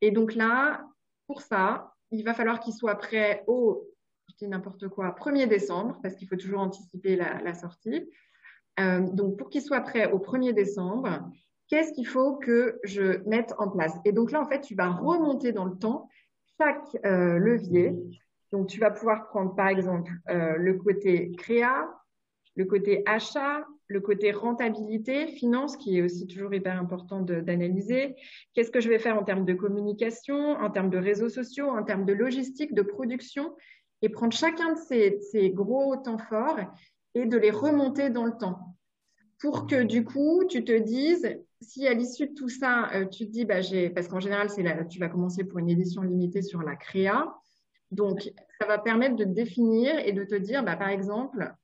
Et 0.00 0.10
donc 0.10 0.34
là, 0.34 0.86
pour 1.26 1.42
ça, 1.42 1.94
il 2.10 2.24
va 2.24 2.34
falloir 2.34 2.60
qu'il 2.60 2.74
soit 2.74 2.96
prêt 2.96 3.44
au, 3.46 3.88
n'importe 4.42 4.88
quoi, 4.88 5.14
1er 5.18 5.48
décembre, 5.48 5.98
parce 6.02 6.14
qu'il 6.16 6.28
faut 6.28 6.36
toujours 6.36 6.60
anticiper 6.60 7.16
la, 7.16 7.54
sortie. 7.54 8.10
donc, 8.78 9.38
pour 9.38 9.48
qu'il 9.48 9.62
soit 9.62 9.80
prêt 9.80 10.12
au 10.12 10.18
1er 10.18 10.52
décembre, 10.52 11.30
qu'est-ce 11.68 11.92
qu'il 11.92 12.06
faut 12.06 12.36
que 12.36 12.78
je 12.84 13.26
mette 13.26 13.54
en 13.58 13.70
place? 13.70 13.94
Et 14.04 14.12
donc 14.12 14.32
là, 14.32 14.42
en 14.42 14.46
fait, 14.46 14.60
tu 14.60 14.74
vas 14.74 14.90
remonter 14.90 15.52
dans 15.52 15.64
le 15.64 15.76
temps 15.78 16.08
chaque 16.58 16.92
levier. 17.02 17.96
Donc, 18.52 18.68
tu 18.68 18.78
vas 18.80 18.90
pouvoir 18.90 19.28
prendre, 19.28 19.54
par 19.54 19.68
exemple, 19.68 20.12
le 20.26 20.72
côté 20.74 21.32
créa, 21.32 21.88
le 22.56 22.64
côté 22.64 23.02
achat, 23.06 23.66
le 23.88 24.00
côté 24.00 24.32
rentabilité, 24.32 25.26
finance, 25.26 25.76
qui 25.76 25.98
est 25.98 26.02
aussi 26.02 26.26
toujours 26.26 26.54
hyper 26.54 26.78
important 26.78 27.20
d'analyser. 27.20 28.16
Qu'est-ce 28.54 28.70
que 28.70 28.80
je 28.80 28.88
vais 28.88 28.98
faire 28.98 29.18
en 29.18 29.24
termes 29.24 29.44
de 29.44 29.54
communication, 29.54 30.52
en 30.52 30.70
termes 30.70 30.90
de 30.90 30.98
réseaux 30.98 31.28
sociaux, 31.28 31.68
en 31.68 31.82
termes 31.82 32.04
de 32.04 32.12
logistique, 32.12 32.74
de 32.74 32.82
production, 32.82 33.54
et 34.02 34.08
prendre 34.08 34.32
chacun 34.32 34.74
de 34.74 34.78
ces, 34.78 35.50
gros 35.50 35.96
temps 35.96 36.18
forts 36.18 36.60
et 37.14 37.26
de 37.26 37.36
les 37.36 37.50
remonter 37.50 38.10
dans 38.10 38.24
le 38.24 38.36
temps. 38.36 38.76
Pour 39.40 39.66
que 39.66 39.82
du 39.82 40.04
coup, 40.04 40.44
tu 40.48 40.64
te 40.64 40.76
dises, 40.76 41.38
si 41.60 41.86
à 41.86 41.94
l'issue 41.94 42.28
de 42.28 42.34
tout 42.34 42.48
ça, 42.48 42.90
euh, 42.94 43.06
tu 43.06 43.26
te 43.26 43.30
dis, 43.30 43.44
bah, 43.44 43.60
parce 43.94 44.08
qu'en 44.08 44.20
général, 44.20 44.48
c'est 44.48 44.64
tu 44.88 44.98
vas 44.98 45.08
commencer 45.08 45.44
pour 45.44 45.58
une 45.58 45.68
édition 45.68 46.02
limitée 46.02 46.42
sur 46.42 46.62
la 46.62 46.76
créa, 46.76 47.34
Donc, 47.90 48.32
ça 48.60 48.66
va 48.66 48.78
permettre 48.78 49.16
de 49.16 49.24
définir 49.24 49.98
et 49.98 50.12
de 50.12 50.24
te 50.24 50.34
dire, 50.34 50.64
bah, 50.64 50.76
par 50.76 50.88
exemple, 50.88 51.54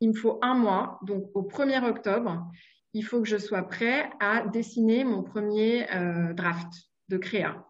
il 0.00 0.10
me 0.10 0.14
faut 0.14 0.38
un 0.42 0.54
mois, 0.54 0.98
donc 1.02 1.30
au 1.34 1.42
1er 1.42 1.84
octobre, 1.88 2.46
il 2.92 3.04
faut 3.04 3.20
que 3.20 3.28
je 3.28 3.36
sois 3.36 3.62
prêt 3.62 4.10
à 4.20 4.46
dessiner 4.46 5.04
mon 5.04 5.22
premier 5.22 5.86
euh, 5.94 6.32
draft 6.32 6.72
de 7.08 7.16
créa. 7.16 7.66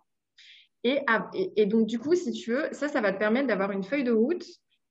Et, 0.85 1.01
donc, 1.65 1.87
du 1.87 1.99
coup, 1.99 2.15
si 2.15 2.31
tu 2.33 2.53
veux, 2.53 2.69
ça, 2.73 2.89
ça 2.89 3.01
va 3.01 3.13
te 3.13 3.19
permettre 3.19 3.47
d'avoir 3.47 3.71
une 3.71 3.85
feuille 3.85 4.05
de 4.05 4.13
route 4.13 4.45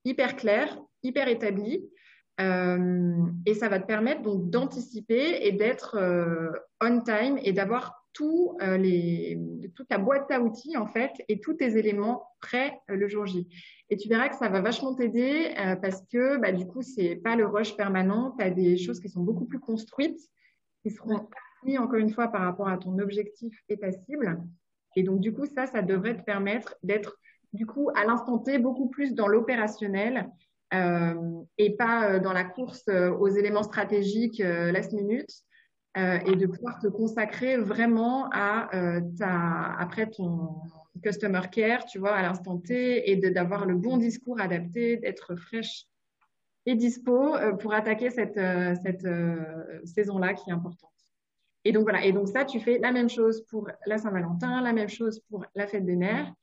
hyper 0.06 0.36
claire, 0.36 0.76
hyper 1.04 1.28
établie. 1.28 1.88
Euh, 2.42 3.14
et 3.46 3.54
ça 3.54 3.70
va 3.70 3.80
te 3.80 3.86
permettre 3.86 4.24
donc 4.24 4.50
d'anticiper 4.50 5.46
et 5.46 5.52
d'être 5.52 5.98
euh, 6.00 6.50
on 6.82 7.00
time 7.02 7.38
et 7.44 7.54
d'avoir 7.54 8.03
tout, 8.14 8.58
euh, 8.62 8.78
les, 8.78 9.40
toute 9.76 9.88
ta 9.88 9.98
boîte 9.98 10.30
à 10.32 10.40
outils 10.40 10.78
en 10.78 10.88
fait 10.88 11.12
et 11.28 11.40
tous 11.40 11.56
tes 11.56 11.78
éléments 11.78 12.28
prêts 12.40 12.80
euh, 12.90 12.96
le 12.96 13.08
jour 13.08 13.26
J. 13.26 13.48
Et 13.90 13.98
tu 13.98 14.08
verras 14.08 14.30
que 14.30 14.36
ça 14.36 14.50
va 14.50 14.62
vachement 14.62 14.96
t'aider 14.96 15.54
euh, 15.60 15.76
parce 15.76 16.02
que 16.12 16.38
bah, 16.38 16.52
du 16.52 16.66
coup, 16.66 16.82
c'est 16.82 17.16
pas 17.16 17.36
le 17.36 17.46
rush 17.46 17.76
permanent. 17.76 18.36
Tu 18.38 18.44
as 18.46 18.52
des 18.52 18.78
choses 18.78 19.00
qui 19.00 19.10
sont 19.10 19.22
beaucoup 19.22 19.46
plus 19.46 19.60
construites, 19.60 20.20
qui 20.82 20.92
seront 20.92 21.28
mises 21.64 21.80
encore 21.80 22.00
une 22.00 22.12
fois 22.12 22.28
par 22.28 22.42
rapport 22.42 22.68
à 22.68 22.78
ton 22.78 22.98
objectif 23.00 23.54
et 23.70 23.78
ta 23.78 23.92
cible. 23.92 24.42
Et 24.96 25.04
donc, 25.04 25.20
du 25.20 25.34
coup, 25.34 25.46
ça, 25.46 25.66
ça 25.66 25.82
devrait 25.82 26.18
te 26.18 26.24
permettre 26.24 26.76
d'être 26.84 27.18
du 27.54 27.66
coup 27.66 27.90
à 27.96 28.06
l'instant 28.06 28.40
T 28.40 28.58
beaucoup 28.60 28.90
plus 28.90 29.14
dans 29.14 29.28
l'opérationnel 29.28 30.30
euh, 30.74 31.14
et 31.58 31.76
pas 31.76 32.20
dans 32.20 32.34
la 32.34 32.44
course 32.44 32.88
aux 32.88 33.28
éléments 33.28 33.64
stratégiques 33.64 34.40
last 34.40 34.92
minute. 34.92 35.30
Euh, 35.96 36.18
et 36.26 36.36
de 36.36 36.48
pouvoir 36.48 36.80
te 36.80 36.88
consacrer 36.88 37.56
vraiment 37.58 38.28
à 38.32 38.76
euh, 38.76 39.00
ta, 39.20 39.76
après 39.78 40.10
ton 40.10 40.56
customer 41.04 41.42
care, 41.52 41.86
tu 41.86 42.00
vois, 42.00 42.16
à 42.16 42.24
l'instant 42.24 42.58
T, 42.58 43.12
et 43.12 43.16
d'avoir 43.30 43.68
le 43.68 43.76
bon 43.76 43.98
discours 43.98 44.42
adapté, 44.42 44.98
d'être 44.98 45.36
fraîche 45.36 45.86
et 46.66 46.74
dispo 46.74 47.36
euh, 47.36 47.54
pour 47.54 47.76
attaquer 47.76 48.10
cette, 48.10 48.40
cette 48.82 49.08
saison-là 49.86 50.34
qui 50.34 50.50
est 50.50 50.54
importante. 50.54 50.90
Et 51.64 51.72
donc 51.72 51.84
voilà, 51.84 52.04
et 52.04 52.12
donc 52.12 52.28
ça, 52.28 52.44
tu 52.44 52.60
fais 52.60 52.80
la 52.80 52.92
même 52.92 53.10
chose 53.10 53.46
pour 53.46 53.70
la 53.86 54.00
Saint-Valentin, 54.00 54.62
la 54.62 54.74
même 54.74 54.90
chose 54.90 55.20
pour 55.30 55.46
la 55.54 55.68
fête 55.68 55.86
des 55.86 55.96
mères. 55.96 56.34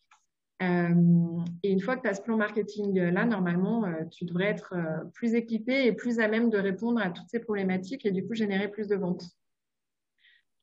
et 0.62 1.73
une 1.73 1.80
fois 1.80 1.97
que 1.97 2.02
tu 2.02 2.09
as 2.09 2.14
ce 2.14 2.23
plan 2.23 2.37
marketing 2.37 2.97
là, 2.99 3.25
normalement, 3.25 3.85
tu 4.12 4.25
devrais 4.26 4.47
être 4.47 4.75
plus 5.12 5.35
équipé 5.35 5.87
et 5.87 5.92
plus 5.92 6.21
à 6.21 6.28
même 6.28 6.50
de 6.50 6.57
répondre 6.57 7.00
à 7.02 7.11
toutes 7.11 7.28
ces 7.28 7.40
problématiques 7.40 8.07
et 8.07 8.12
du 8.12 8.25
coup 8.25 8.35
générer 8.35 8.69
plus 8.69 8.87
de 8.87 8.95
ventes. 8.95 9.25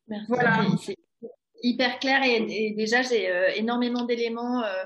Merci. 0.07 0.25
Voilà. 0.27 0.65
C'est 0.81 0.97
hyper 1.63 1.99
clair 1.99 2.21
et, 2.23 2.71
déjà 2.71 3.01
j'ai 3.01 3.29
euh, 3.29 3.49
énormément 3.55 4.03
d'éléments 4.03 4.63
euh, 4.63 4.83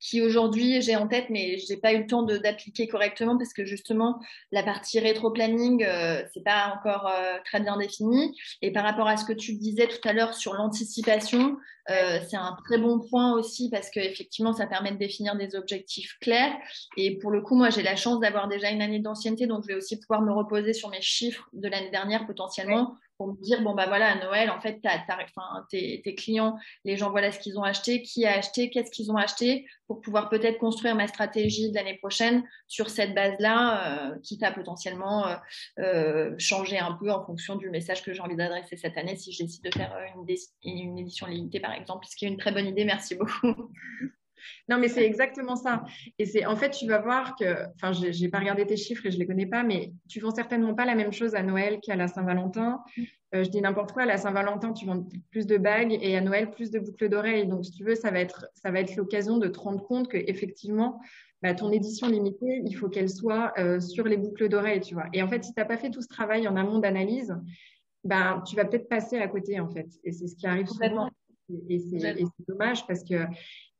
qui 0.00 0.22
aujourd'hui 0.22 0.80
j'ai 0.80 0.96
en 0.96 1.08
tête 1.08 1.26
mais 1.30 1.58
j'ai 1.58 1.76
pas 1.76 1.92
eu 1.92 1.98
le 1.98 2.06
temps 2.06 2.22
d'appliquer 2.22 2.86
correctement 2.88 3.36
parce 3.36 3.52
que 3.52 3.64
justement 3.64 4.20
la 4.52 4.62
partie 4.62 4.98
rétro-planning 4.98 5.84
euh, 5.84 6.22
c'est 6.32 6.44
pas 6.44 6.74
encore 6.76 7.10
très 7.44 7.60
bien 7.60 7.76
défini. 7.76 8.36
Et 8.62 8.72
par 8.72 8.84
rapport 8.84 9.08
à 9.08 9.16
ce 9.16 9.24
que 9.24 9.32
tu 9.32 9.54
disais 9.54 9.88
tout 9.88 10.08
à 10.08 10.12
l'heure 10.12 10.34
sur 10.34 10.54
l'anticipation 10.54 11.56
c'est 11.88 12.36
un 12.36 12.56
très 12.64 12.78
bon 12.78 12.98
point 12.98 13.32
aussi 13.34 13.70
parce 13.70 13.90
que 13.90 14.00
effectivement 14.00 14.52
ça 14.52 14.66
permet 14.66 14.90
de 14.90 14.96
définir 14.96 15.36
des 15.36 15.54
objectifs 15.54 16.16
clairs. 16.20 16.52
Et 16.96 17.16
pour 17.18 17.30
le 17.30 17.40
coup 17.42 17.54
moi 17.54 17.70
j'ai 17.70 17.82
la 17.82 17.96
chance 17.96 18.20
d'avoir 18.20 18.48
déjà 18.48 18.70
une 18.70 18.82
année 18.82 18.98
d'ancienneté 18.98 19.46
donc 19.46 19.62
je 19.62 19.68
vais 19.68 19.74
aussi 19.74 19.98
pouvoir 20.00 20.22
me 20.22 20.32
reposer 20.32 20.72
sur 20.72 20.88
mes 20.90 21.00
chiffres 21.00 21.48
de 21.52 21.68
l'année 21.68 21.90
dernière 21.90 22.26
potentiellement 22.26 22.96
pour 23.16 23.28
me 23.28 23.42
dire 23.42 23.62
bon 23.62 23.74
bah 23.74 23.86
voilà 23.86 24.12
à 24.12 24.24
Noël 24.24 24.50
en 24.50 24.60
fait 24.60 24.80
tes, 25.70 26.00
tes, 26.02 26.14
clients 26.14 26.56
les 26.84 26.96
gens 26.96 27.10
voilà 27.10 27.32
ce 27.32 27.38
qu'ils 27.38 27.58
ont 27.58 27.62
acheté 27.62 28.02
qui 28.02 28.26
a 28.26 28.36
acheté 28.36 28.70
qu'est-ce 28.70 28.90
qu'ils 28.90 29.10
ont 29.10 29.16
acheté 29.16 29.66
pour 29.86 30.00
pouvoir 30.00 30.28
peut-être 30.28 30.58
construire 30.58 30.94
ma 30.94 31.06
stratégie 31.06 31.70
de 31.70 31.74
l'année 31.74 31.98
prochaine 31.98 32.44
sur 32.66 32.90
cette 32.90 33.14
base 33.14 33.34
là 33.38 34.10
euh, 34.10 34.18
quitte 34.22 34.42
à 34.42 34.52
potentiellement 34.52 35.26
euh, 35.26 35.36
euh, 35.78 36.34
changer 36.38 36.78
un 36.78 36.92
peu 36.92 37.10
en 37.10 37.24
fonction 37.24 37.56
du 37.56 37.70
message 37.70 38.02
que 38.02 38.12
j'ai 38.12 38.20
envie 38.20 38.36
d'adresser 38.36 38.76
cette 38.76 38.98
année 38.98 39.16
si 39.16 39.32
je 39.32 39.42
décide 39.42 39.64
de 39.64 39.70
faire 39.70 39.96
une, 40.14 40.26
une 40.64 40.98
édition 40.98 41.26
limitée 41.26 41.60
par 41.60 41.72
exemple 41.72 42.06
ce 42.06 42.16
qui 42.16 42.24
est 42.24 42.28
une 42.28 42.38
très 42.38 42.52
bonne 42.52 42.66
idée. 42.66 42.84
Merci 42.84 43.14
beaucoup 43.14 43.70
non, 44.68 44.78
mais 44.78 44.88
c'est 44.88 45.04
exactement 45.04 45.56
ça. 45.56 45.84
Et 46.18 46.26
c'est 46.26 46.46
en 46.46 46.56
fait, 46.56 46.70
tu 46.70 46.86
vas 46.86 46.98
voir 46.98 47.36
que, 47.36 47.66
enfin, 47.74 47.92
j'ai 47.92 48.28
pas 48.28 48.38
regardé 48.38 48.66
tes 48.66 48.76
chiffres 48.76 49.06
et 49.06 49.10
je 49.10 49.18
les 49.18 49.26
connais 49.26 49.46
pas, 49.46 49.62
mais 49.62 49.92
tu 50.08 50.20
vends 50.20 50.34
certainement 50.34 50.74
pas 50.74 50.84
la 50.84 50.94
même 50.94 51.12
chose 51.12 51.34
à 51.34 51.42
Noël 51.42 51.80
qu'à 51.80 51.96
la 51.96 52.08
Saint-Valentin. 52.08 52.82
Euh, 53.34 53.44
je 53.44 53.50
dis 53.50 53.60
n'importe 53.60 53.92
quoi. 53.92 54.02
À 54.02 54.06
la 54.06 54.16
Saint-Valentin, 54.16 54.72
tu 54.72 54.86
vends 54.86 55.06
plus 55.30 55.46
de 55.46 55.58
bagues 55.58 55.98
et 56.00 56.16
à 56.16 56.20
Noël 56.20 56.50
plus 56.50 56.70
de 56.70 56.78
boucles 56.78 57.08
d'oreilles. 57.08 57.46
Donc, 57.46 57.64
si 57.64 57.72
tu 57.72 57.84
veux, 57.84 57.94
ça 57.94 58.10
va 58.10 58.20
être, 58.20 58.46
ça 58.54 58.70
va 58.70 58.80
être 58.80 58.96
l'occasion 58.96 59.38
de 59.38 59.48
te 59.48 59.58
rendre 59.58 59.82
compte 59.82 60.08
que 60.08 60.16
effectivement, 60.16 61.00
bah, 61.42 61.54
ton 61.54 61.70
édition 61.70 62.08
limitée, 62.08 62.62
il 62.64 62.74
faut 62.74 62.88
qu'elle 62.88 63.10
soit 63.10 63.52
euh, 63.58 63.80
sur 63.80 64.04
les 64.04 64.16
boucles 64.16 64.48
d'oreilles, 64.48 64.80
tu 64.80 64.94
vois. 64.94 65.06
Et 65.12 65.22
en 65.22 65.28
fait, 65.28 65.44
si 65.44 65.52
tu 65.52 65.60
n'as 65.60 65.66
pas 65.66 65.76
fait 65.76 65.90
tout 65.90 66.02
ce 66.02 66.08
travail 66.08 66.48
en 66.48 66.56
amont 66.56 66.78
d'analyse, 66.78 67.36
ben, 68.04 68.42
tu 68.46 68.56
vas 68.56 68.64
peut-être 68.64 68.88
passer 68.88 69.18
à 69.18 69.28
côté, 69.28 69.60
en 69.60 69.68
fait. 69.68 69.88
Et 70.04 70.12
c'est 70.12 70.28
ce 70.28 70.36
qui 70.36 70.46
arrive 70.46 70.66
souvent. 70.66 71.10
Et 71.68 71.78
c'est 71.78 72.24
dommage 72.48 72.86
parce 72.86 73.04
que 73.04 73.26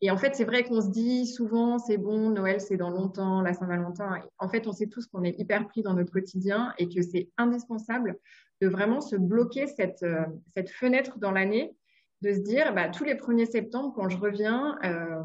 et 0.02 0.10
en 0.10 0.18
fait, 0.18 0.34
c'est 0.34 0.44
vrai 0.44 0.62
qu'on 0.62 0.82
se 0.82 0.90
dit 0.90 1.26
souvent, 1.26 1.78
c'est 1.78 1.96
bon, 1.96 2.30
Noël, 2.30 2.60
c'est 2.60 2.76
dans 2.76 2.90
longtemps, 2.90 3.40
la 3.40 3.54
Saint-Valentin. 3.54 4.20
En 4.38 4.48
fait, 4.48 4.66
on 4.66 4.72
sait 4.72 4.88
tous 4.88 5.06
qu'on 5.06 5.24
est 5.24 5.38
hyper 5.38 5.66
pris 5.68 5.82
dans 5.82 5.94
notre 5.94 6.12
quotidien 6.12 6.74
et 6.78 6.88
que 6.88 7.00
c'est 7.00 7.30
indispensable 7.38 8.18
de 8.60 8.68
vraiment 8.68 9.00
se 9.00 9.16
bloquer 9.16 9.66
cette, 9.66 10.02
euh, 10.02 10.24
cette 10.54 10.70
fenêtre 10.70 11.18
dans 11.18 11.30
l'année, 11.30 11.74
de 12.20 12.32
se 12.32 12.40
dire, 12.40 12.74
bah, 12.74 12.88
tous 12.88 13.04
les 13.04 13.14
1er 13.14 13.46
septembre, 13.46 13.94
quand 13.94 14.08
je 14.08 14.18
reviens, 14.18 14.78
euh, 14.84 15.22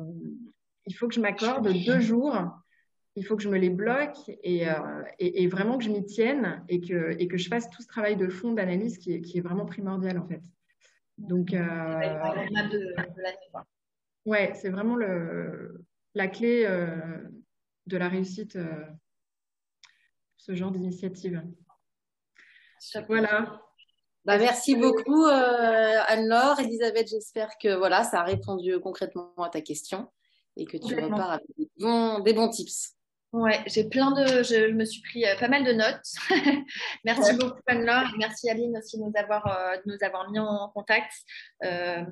il 0.86 0.93
faut 0.93 1.07
que 1.07 1.15
je 1.15 1.21
m'accorde 1.21 1.67
deux 1.86 2.00
jours, 2.00 2.36
il 3.15 3.25
faut 3.25 3.36
que 3.36 3.43
je 3.43 3.50
me 3.50 3.57
les 3.57 3.69
bloque 3.69 4.17
et, 4.41 4.69
euh, 4.69 5.03
et, 5.19 5.48
vraiment 5.48 5.77
que 5.77 5.83
je 5.83 5.89
m'y 5.89 6.05
tienne 6.05 6.63
et 6.69 6.79
que, 6.79 7.15
et 7.19 7.27
que 7.27 7.38
je 7.38 7.50
fasse 7.50 7.69
tout 7.69 7.81
ce 7.81 7.88
travail 7.88 8.15
de 8.15 8.29
fond 8.29 8.53
d'analyse 8.53 8.98
qui 8.98 9.21
qui 9.21 9.38
est 9.38 9.41
vraiment 9.41 9.65
primordial 9.65 10.17
en 10.17 10.25
fait. 10.27 10.41
Donc, 11.28 11.54
Ouais, 14.25 14.54
c'est 14.56 14.70
vraiment 14.70 14.96
le, 14.96 15.84
la 16.13 16.28
clé 16.28 16.66
euh, 16.66 16.96
de 17.88 17.98
la 17.98 18.08
réussite, 18.08 18.56
euh, 18.56 18.86
ce 20.38 20.54
genre 20.56 20.72
d'initiative. 20.72 21.42
Voilà. 23.08 23.62
Bah, 24.25 24.38
merci 24.38 24.75
beaucoup 24.75 25.25
euh, 25.25 26.00
Anne-Laure, 26.08 26.60
Elisabeth. 26.60 27.08
J'espère 27.10 27.50
que 27.60 27.75
voilà, 27.75 28.04
ça 28.04 28.22
a 28.22 28.24
répondu 28.24 28.80
concrètement 28.80 29.34
à 29.38 29.50
ta 29.50 29.62
question 29.62 30.12
et 30.56 30.66
que 30.66 30.78
tu 30.78 31.00
repars 31.00 31.32
avec 31.32 31.48
des 31.58 31.70
bons, 31.80 32.20
des 32.20 32.34
bons 32.34 32.50
tips. 32.50 32.96
Ouais, 33.33 33.61
j'ai 33.65 33.85
plein 33.85 34.11
de, 34.11 34.43
je 34.43 34.71
me 34.71 34.83
suis 34.83 35.01
pris 35.01 35.25
euh, 35.25 35.38
pas 35.39 35.47
mal 35.47 35.63
de 35.63 35.71
notes. 35.71 36.03
merci 37.05 37.33
beaucoup 37.38 37.61
Anne-Laure, 37.65 38.11
merci 38.17 38.50
Aline 38.50 38.77
aussi 38.77 38.97
de 38.97 39.03
nous 39.03 39.13
avoir, 39.15 39.47
euh, 39.47 39.77
de 39.77 39.83
nous 39.85 39.97
avoir 40.01 40.29
mis 40.29 40.38
en 40.38 40.67
contact. 40.73 41.13
Euh, 41.63 42.03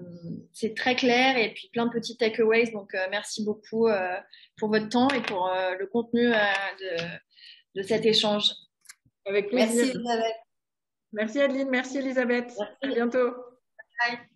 c'est 0.54 0.74
très 0.78 0.96
clair 0.96 1.36
et 1.36 1.54
puis 1.54 1.70
plein 1.74 1.88
de 1.88 1.92
petits 1.92 2.16
takeaways. 2.16 2.72
Donc 2.72 2.96
merci 3.12 3.44
beaucoup 3.44 3.90
pour 4.58 4.70
votre 4.70 4.88
temps 4.88 5.10
et 5.10 5.22
pour 5.22 5.52
le 5.78 5.86
contenu 5.88 6.24
de, 6.24 6.96
de 7.76 7.84
cet 7.84 8.06
échange. 8.06 8.54
Avec 9.26 9.50
plaisir. 9.50 9.76
Merci 9.76 9.98
Elisabeth. 9.98 10.36
Merci 11.12 11.42
Adeline, 11.42 11.70
merci 11.70 11.98
Elisabeth. 11.98 12.54
À 12.82 12.88
bientôt. 12.88 13.32
Bye. 14.00 14.29